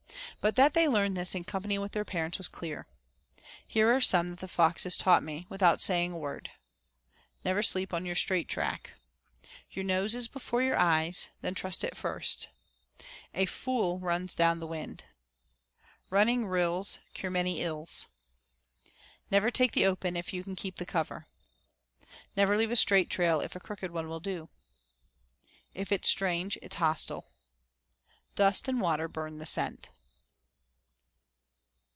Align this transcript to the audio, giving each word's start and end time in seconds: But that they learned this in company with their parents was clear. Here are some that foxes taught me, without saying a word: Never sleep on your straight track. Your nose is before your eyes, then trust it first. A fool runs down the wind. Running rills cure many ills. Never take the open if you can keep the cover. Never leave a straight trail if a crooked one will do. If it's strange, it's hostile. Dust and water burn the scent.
But 0.41 0.55
that 0.55 0.73
they 0.73 0.87
learned 0.87 1.15
this 1.15 1.35
in 1.35 1.43
company 1.43 1.77
with 1.77 1.91
their 1.91 2.03
parents 2.03 2.39
was 2.39 2.47
clear. 2.47 2.87
Here 3.67 3.95
are 3.95 4.01
some 4.01 4.27
that 4.29 4.47
foxes 4.47 4.97
taught 4.97 5.21
me, 5.21 5.45
without 5.49 5.81
saying 5.81 6.13
a 6.13 6.17
word: 6.17 6.49
Never 7.45 7.61
sleep 7.61 7.93
on 7.93 8.07
your 8.07 8.15
straight 8.15 8.49
track. 8.49 8.93
Your 9.69 9.85
nose 9.85 10.15
is 10.15 10.27
before 10.27 10.63
your 10.63 10.77
eyes, 10.77 11.29
then 11.41 11.53
trust 11.53 11.83
it 11.83 11.95
first. 11.95 12.49
A 13.35 13.45
fool 13.45 13.99
runs 13.99 14.33
down 14.33 14.59
the 14.59 14.65
wind. 14.65 15.03
Running 16.09 16.47
rills 16.47 16.97
cure 17.13 17.31
many 17.31 17.61
ills. 17.61 18.07
Never 19.29 19.51
take 19.51 19.73
the 19.73 19.85
open 19.85 20.17
if 20.17 20.33
you 20.33 20.43
can 20.43 20.55
keep 20.55 20.77
the 20.77 20.87
cover. 20.87 21.27
Never 22.35 22.57
leave 22.57 22.71
a 22.71 22.75
straight 22.75 23.11
trail 23.11 23.41
if 23.41 23.55
a 23.55 23.59
crooked 23.59 23.91
one 23.91 24.09
will 24.09 24.19
do. 24.19 24.49
If 25.75 25.91
it's 25.91 26.09
strange, 26.09 26.57
it's 26.63 26.77
hostile. 26.77 27.29
Dust 28.33 28.67
and 28.67 28.81
water 28.81 29.07
burn 29.07 29.37
the 29.37 29.45
scent. 29.45 29.89